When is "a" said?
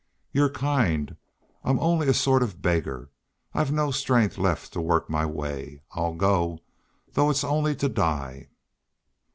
2.07-2.13